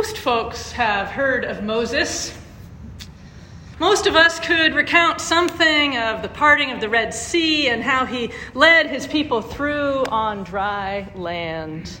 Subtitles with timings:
[0.00, 2.34] Most folks have heard of Moses.
[3.78, 8.06] Most of us could recount something of the parting of the Red Sea and how
[8.06, 12.00] he led his people through on dry land.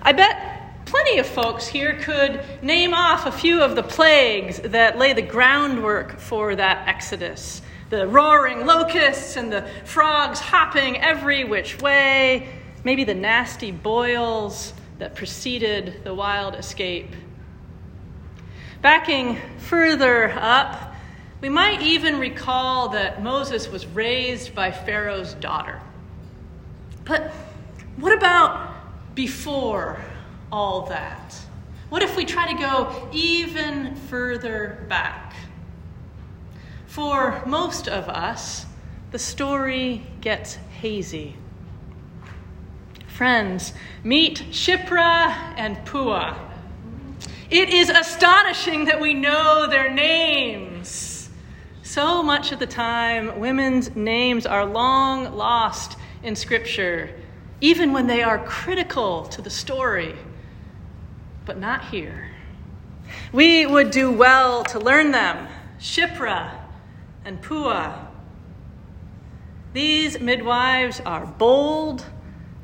[0.00, 4.96] I bet plenty of folks here could name off a few of the plagues that
[4.96, 7.60] lay the groundwork for that exodus
[7.90, 12.48] the roaring locusts and the frogs hopping every which way,
[12.84, 14.72] maybe the nasty boils
[15.02, 17.10] that preceded the wild escape.
[18.82, 20.94] Backing further up,
[21.40, 25.80] we might even recall that Moses was raised by Pharaoh's daughter.
[27.04, 27.32] But
[27.96, 30.00] what about before
[30.52, 31.34] all that?
[31.88, 35.34] What if we try to go even further back?
[36.86, 38.66] For most of us,
[39.10, 41.34] the story gets hazy.
[43.12, 46.34] Friends, meet Shiphrah and Puah.
[47.50, 51.28] It is astonishing that we know their names.
[51.82, 57.14] So much of the time, women's names are long lost in Scripture,
[57.60, 60.14] even when they are critical to the story.
[61.44, 62.30] But not here.
[63.30, 65.48] We would do well to learn them.
[65.78, 66.50] Shiphrah
[67.26, 68.06] and Puah.
[69.74, 72.06] These midwives are bold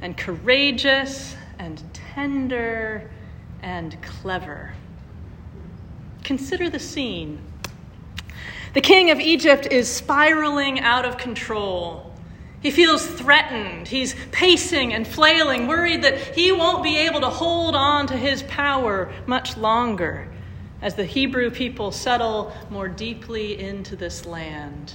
[0.00, 3.10] and courageous and tender
[3.62, 4.74] and clever.
[6.24, 7.40] Consider the scene.
[8.74, 12.12] The king of Egypt is spiraling out of control.
[12.60, 13.88] He feels threatened.
[13.88, 18.42] He's pacing and flailing, worried that he won't be able to hold on to his
[18.44, 20.28] power much longer
[20.82, 24.94] as the Hebrew people settle more deeply into this land.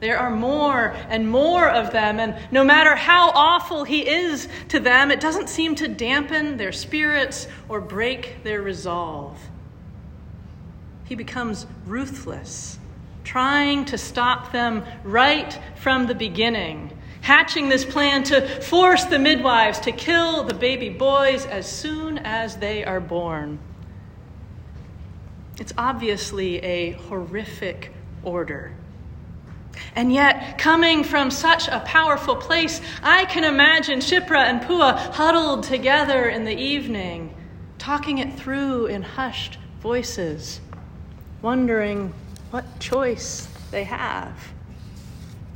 [0.00, 4.80] There are more and more of them, and no matter how awful he is to
[4.80, 9.38] them, it doesn't seem to dampen their spirits or break their resolve.
[11.04, 12.78] He becomes ruthless,
[13.22, 16.90] trying to stop them right from the beginning,
[17.20, 22.56] hatching this plan to force the midwives to kill the baby boys as soon as
[22.56, 23.58] they are born.
[25.58, 27.92] It's obviously a horrific
[28.22, 28.74] order.
[29.96, 35.64] And yet, coming from such a powerful place, I can imagine Shiphrah and Puah huddled
[35.64, 37.34] together in the evening,
[37.78, 40.60] talking it through in hushed voices,
[41.42, 42.12] wondering
[42.50, 44.52] what choice they have.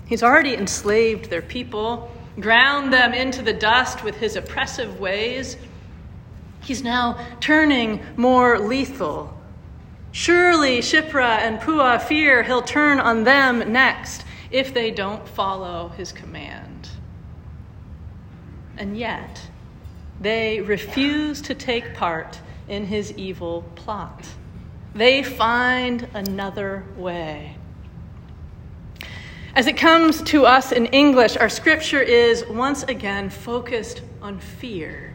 [0.06, 5.56] He's already enslaved their people, ground them into the dust with his oppressive ways.
[6.62, 9.37] He's now turning more lethal
[10.20, 16.10] Surely Shiphrah and Puah fear he'll turn on them next if they don't follow his
[16.10, 16.88] command.
[18.76, 19.40] And yet,
[20.20, 24.26] they refuse to take part in his evil plot.
[24.92, 27.54] They find another way.
[29.54, 35.07] As it comes to us in English, our scripture is once again focused on fear.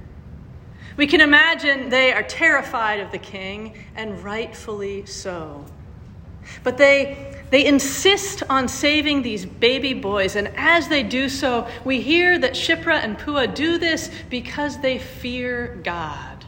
[0.96, 5.66] We can imagine they are terrified of the king, and rightfully so.
[6.64, 12.02] But they, they insist on saving these baby boys, and as they do so, we
[12.02, 16.46] hear that Shiphrah and Puah do this because they fear God.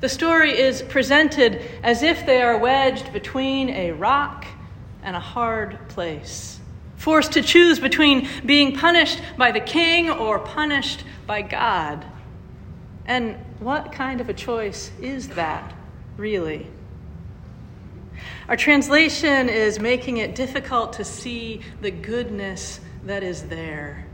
[0.00, 4.44] The story is presented as if they are wedged between a rock
[5.02, 6.60] and a hard place,
[6.96, 12.04] forced to choose between being punished by the king or punished by God.
[13.06, 15.74] And what kind of a choice is that,
[16.16, 16.66] really?
[18.48, 24.06] Our translation is making it difficult to see the goodness that is there.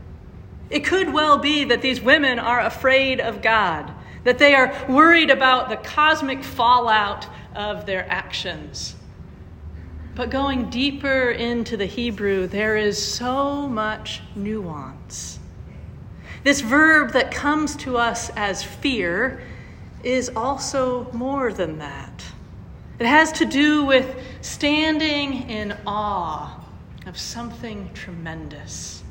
[0.69, 3.91] It could well be that these women are afraid of God,
[4.23, 8.95] that they are worried about the cosmic fallout of their actions.
[10.15, 15.39] But going deeper into the Hebrew, there is so much nuance.
[16.43, 19.41] This verb that comes to us as fear
[20.03, 22.23] is also more than that.
[22.97, 26.65] It has to do with standing in awe
[27.05, 29.03] of something tremendous.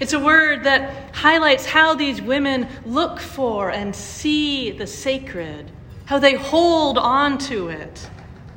[0.00, 5.70] It's a word that highlights how these women look for and see the sacred,
[6.06, 8.10] how they hold on to it,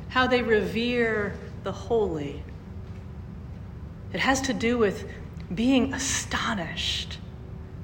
[0.08, 2.42] how they revere the holy.
[4.12, 5.08] It has to do with
[5.54, 7.18] being astonished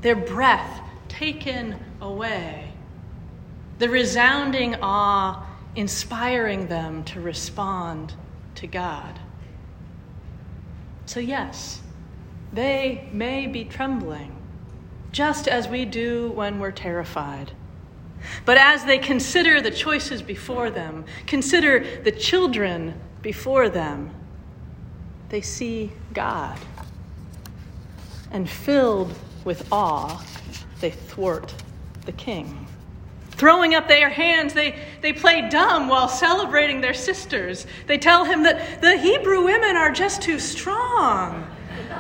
[0.02, 2.72] their breath taken away,
[3.78, 8.14] the resounding awe inspiring them to respond
[8.56, 9.18] to God.
[11.06, 11.80] So, yes,
[12.52, 14.36] they may be trembling,
[15.10, 17.52] just as we do when we're terrified.
[18.44, 24.10] But as they consider the choices before them, consider the children before them,
[25.28, 26.58] they see God.
[28.30, 30.24] And filled with awe,
[30.80, 31.54] they thwart
[32.06, 32.66] the king.
[33.30, 37.66] Throwing up their hands, they, they play dumb while celebrating their sisters.
[37.86, 41.50] They tell him that the Hebrew women are just too strong,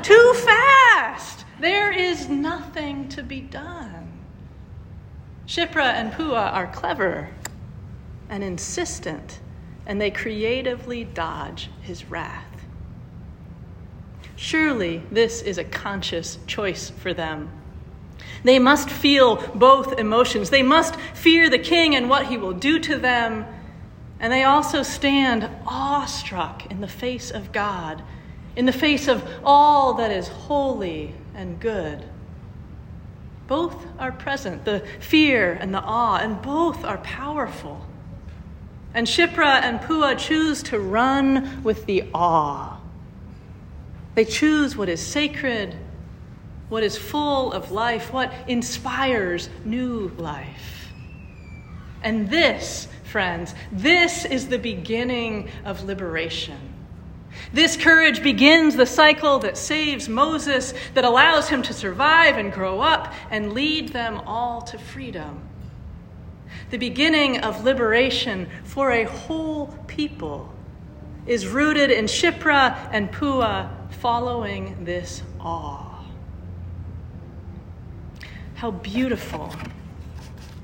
[0.02, 1.44] too fast.
[1.58, 4.12] There is nothing to be done.
[5.46, 7.28] Shiphrah and Puah are clever
[8.28, 9.40] and insistent,
[9.86, 12.51] and they creatively dodge his wrath.
[14.42, 17.48] Surely this is a conscious choice for them.
[18.42, 20.50] They must feel both emotions.
[20.50, 23.46] They must fear the king and what he will do to them.
[24.18, 28.02] And they also stand awestruck in the face of God,
[28.56, 32.04] in the face of all that is holy and good.
[33.46, 37.86] Both are present, the fear and the awe, and both are powerful.
[38.92, 42.81] And Shiphrah and Puah choose to run with the awe.
[44.14, 45.76] They choose what is sacred,
[46.68, 50.92] what is full of life, what inspires new life.
[52.02, 56.58] And this, friends, this is the beginning of liberation.
[57.52, 62.80] This courage begins the cycle that saves Moses, that allows him to survive and grow
[62.80, 65.40] up and lead them all to freedom.
[66.70, 70.52] The beginning of liberation for a whole people
[71.26, 76.04] is rooted in Shiphrah and Puah following this awe.
[78.54, 79.54] How beautiful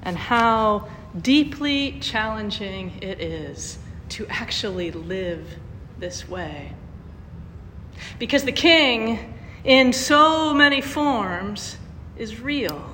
[0.02, 0.88] and how
[1.20, 3.78] deeply challenging it is
[4.10, 5.46] to actually live
[5.98, 6.72] this way.
[8.18, 9.34] Because the king,
[9.64, 11.76] in so many forms,
[12.16, 12.88] is real.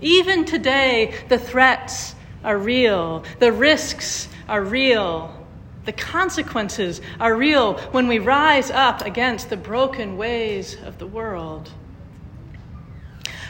[0.00, 2.14] Even today, the threats
[2.44, 5.41] are real, the risks are real,
[5.84, 11.70] the consequences are real when we rise up against the broken ways of the world.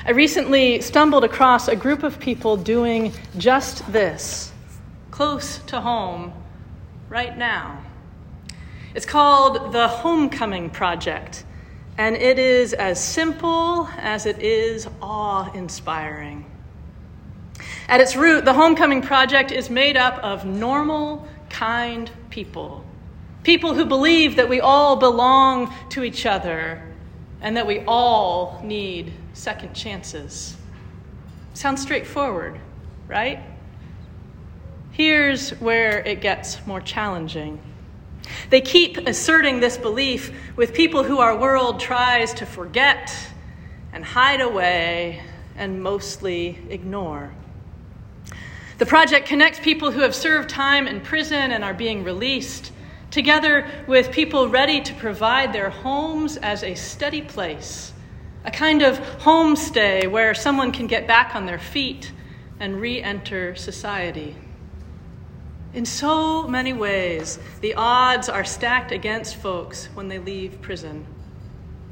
[0.05, 4.53] I recently stumbled across a group of people doing just this,
[5.11, 6.33] close to home,
[7.09, 7.83] right now.
[8.95, 11.45] It's called the Homecoming Project,
[11.99, 16.47] and it is as simple as it is awe inspiring.
[17.89, 22.83] At its root, the Homecoming Project is made up of normal, kind people.
[23.45, 26.83] People who believe that we all belong to each other
[27.43, 30.57] and that we all need second chances.
[31.53, 32.59] Sounds straightforward,
[33.07, 33.41] right?
[34.93, 37.61] Here's where it gets more challenging.
[38.49, 43.15] They keep asserting this belief with people who our world tries to forget
[43.93, 45.23] and hide away
[45.57, 47.33] and mostly ignore.
[48.83, 52.73] The project connects people who have served time in prison and are being released,
[53.13, 57.93] together with people ready to provide their homes as a steady place,
[58.45, 62.11] a kind of homestay where someone can get back on their feet
[62.59, 64.35] and re enter society.
[65.75, 71.07] In so many ways, the odds are stacked against folks when they leave prison.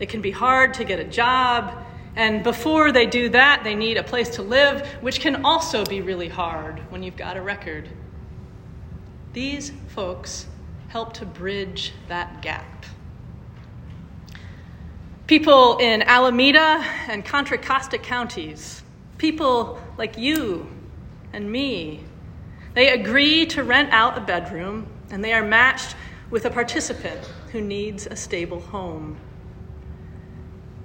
[0.00, 1.84] It can be hard to get a job,
[2.16, 6.00] and before they do that, they need a place to live, which can also be
[6.00, 7.88] really hard when you've got a record.
[9.32, 10.46] These folks
[10.88, 12.84] help to bridge that gap.
[15.28, 18.82] People in Alameda and Contra Costa counties,
[19.16, 20.68] people like you
[21.32, 22.02] and me,
[22.74, 25.94] they agree to rent out a bedroom, and they are matched
[26.30, 29.16] with a participant who needs a stable home.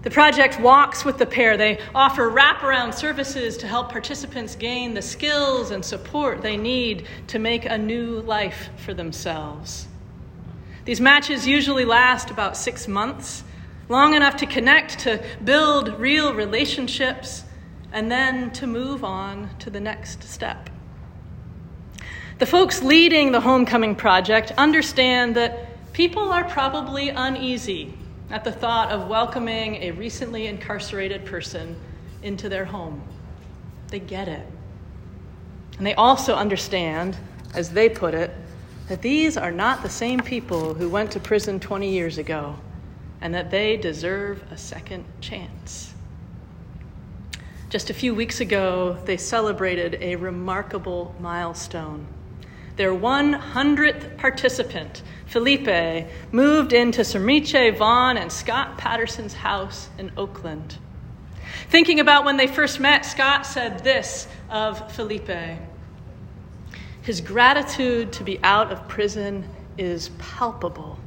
[0.05, 1.57] The project walks with the pair.
[1.57, 7.39] They offer wraparound services to help participants gain the skills and support they need to
[7.39, 9.87] make a new life for themselves.
[10.85, 13.43] These matches usually last about six months,
[13.89, 17.43] long enough to connect, to build real relationships,
[17.91, 20.69] and then to move on to the next step.
[22.37, 27.95] The folks leading the Homecoming Project understand that people are probably uneasy
[28.29, 31.75] at the thought of welcoming a recently incarcerated person
[32.23, 33.01] into their home.
[33.89, 34.45] They get it.
[35.77, 37.17] And they also understand,
[37.53, 38.31] as they put it,
[38.87, 42.55] that these are not the same people who went to prison 20 years ago
[43.21, 45.93] and that they deserve a second chance.
[47.69, 52.05] Just a few weeks ago, they celebrated a remarkable milestone.
[52.75, 60.77] Their 100th participant, Felipe, moved into Cermiche Vaughn and Scott Patterson's house in Oakland.
[61.69, 65.57] Thinking about when they first met, Scott said this of Felipe
[67.01, 70.99] His gratitude to be out of prison is palpable,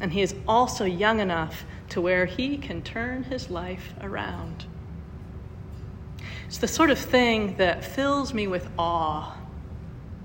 [0.00, 4.66] and he is also young enough to where he can turn his life around.
[6.48, 9.36] It's the sort of thing that fills me with awe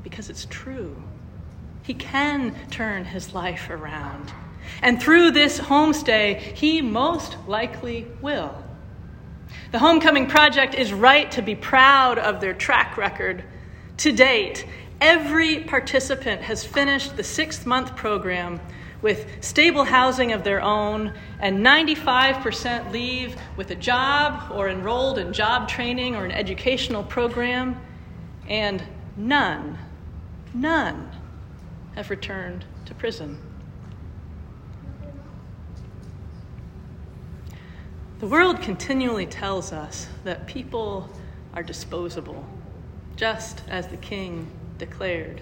[0.04, 0.96] because it's true.
[1.84, 4.32] He can turn his life around.
[4.82, 8.56] And through this homestay, he most likely will.
[9.72, 13.44] The Homecoming Project is right to be proud of their track record.
[13.98, 14.66] To date,
[15.02, 18.60] every participant has finished the six month program
[19.02, 25.34] with stable housing of their own, and 95% leave with a job or enrolled in
[25.34, 27.80] job training or an educational program,
[28.48, 28.82] and
[29.18, 29.78] none,
[30.54, 31.12] none
[31.96, 33.38] have returned to prison.
[38.20, 41.10] The world continually tells us that people
[41.54, 42.46] are disposable,
[43.16, 45.42] just as the king declared.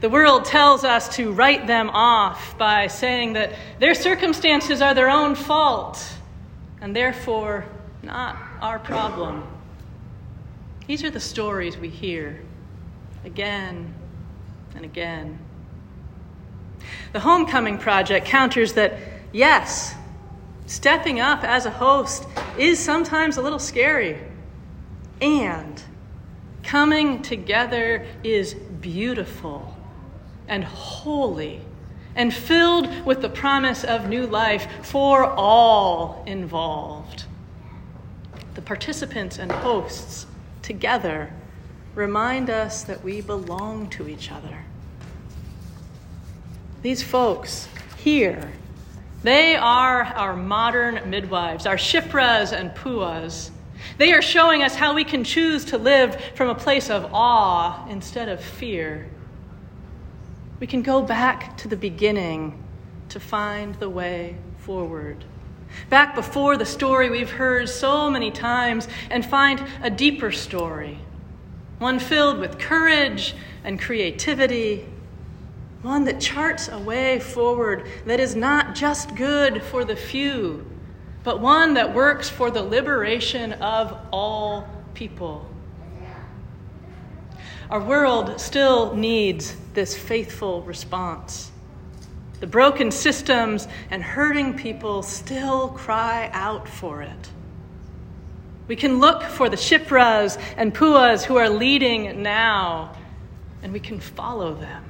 [0.00, 5.08] The world tells us to write them off by saying that their circumstances are their
[5.08, 6.16] own fault
[6.80, 7.64] and therefore
[8.02, 9.46] not our problem.
[10.86, 12.40] These are the stories we hear
[13.24, 13.94] again
[14.74, 15.38] and again.
[17.12, 18.98] The Homecoming Project counters that,
[19.32, 19.94] yes,
[20.66, 22.26] stepping up as a host
[22.58, 24.18] is sometimes a little scary.
[25.20, 25.82] And
[26.62, 29.76] coming together is beautiful
[30.48, 31.60] and holy
[32.14, 37.24] and filled with the promise of new life for all involved.
[38.54, 40.26] The participants and hosts
[40.60, 41.32] together
[41.94, 44.64] remind us that we belong to each other.
[46.82, 48.52] These folks here
[49.22, 53.50] they are our modern midwives, our Shiphrahs and Puahs.
[53.96, 57.86] They are showing us how we can choose to live from a place of awe
[57.88, 59.08] instead of fear.
[60.58, 62.60] We can go back to the beginning
[63.10, 65.24] to find the way forward.
[65.88, 70.98] Back before the story we've heard so many times and find a deeper story,
[71.82, 73.34] one filled with courage
[73.64, 74.86] and creativity
[75.82, 80.64] one that charts a way forward that is not just good for the few,
[81.24, 85.44] but one that works for the liberation of all people.
[87.68, 91.50] Our world still needs this faithful response.
[92.38, 97.30] The broken systems and hurting people still cry out for it.
[98.68, 102.94] We can look for the Shiphrahs and Puahs who are leading now,
[103.62, 104.84] and we can follow them.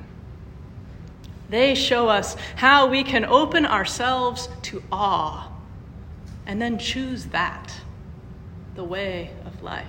[1.49, 5.50] They show us how we can open ourselves to awe
[6.47, 7.75] and then choose that,
[8.75, 9.87] the way of life.